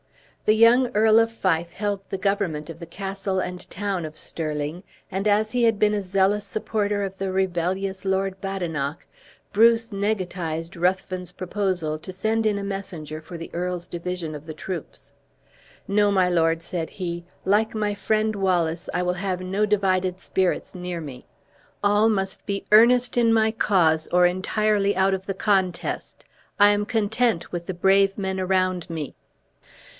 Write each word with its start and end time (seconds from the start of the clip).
The 0.45 0.55
young 0.57 0.87
Earl 0.95 1.19
of 1.19 1.31
Fife 1.31 1.71
held 1.73 2.01
the 2.09 2.17
government 2.17 2.71
of 2.71 2.79
the 2.79 2.87
castle 2.87 3.39
and 3.39 3.69
town 3.69 4.03
of 4.03 4.17
Stirling; 4.17 4.81
and 5.11 5.27
as 5.27 5.51
he 5.51 5.63
had 5.63 5.77
been 5.77 5.93
a 5.93 6.01
zealous 6.01 6.43
supporter 6.43 7.03
of 7.03 7.19
the 7.19 7.31
rebellious 7.31 8.03
Lord 8.03 8.41
Badenoch, 8.41 9.05
Bruce 9.53 9.91
negatized 9.91 10.75
Ruthven's 10.75 11.31
proposal 11.31 11.99
to 11.99 12.11
send 12.11 12.47
in 12.47 12.57
a 12.57 12.63
messenger 12.63 13.21
for 13.21 13.37
the 13.37 13.51
earl's 13.53 13.87
division 13.87 14.33
of 14.33 14.47
the 14.47 14.55
troops. 14.55 15.13
"No, 15.87 16.11
my 16.11 16.27
lord," 16.27 16.63
said 16.63 16.89
he, 16.89 17.23
"like 17.45 17.75
my 17.75 17.93
friend 17.93 18.35
Wallace, 18.35 18.89
I 18.95 19.03
will 19.03 19.13
have 19.13 19.39
no 19.39 19.67
divided 19.67 20.19
spirits 20.19 20.73
near 20.73 20.99
me; 20.99 21.27
all 21.83 22.09
must 22.09 22.43
be 22.47 22.65
earnest 22.71 23.17
in 23.17 23.31
my 23.31 23.51
cause, 23.51 24.07
or 24.11 24.25
entirely 24.25 24.95
out 24.95 25.13
of 25.13 25.27
the 25.27 25.35
contest. 25.35 26.25
I 26.59 26.71
am 26.71 26.87
content 26.87 27.51
with 27.51 27.67
the 27.67 27.75
brave 27.75 28.17
men 28.17 28.39
around 28.39 28.89
me." 28.89 29.15